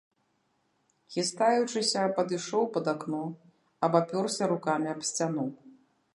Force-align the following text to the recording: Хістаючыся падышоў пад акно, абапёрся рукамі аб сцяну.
Хістаючыся 1.15 2.01
падышоў 2.21 2.63
пад 2.79 2.85
акно, 2.95 3.23
абапёрся 3.89 4.43
рукамі 4.55 4.87
аб 4.97 5.07
сцяну. 5.13 5.47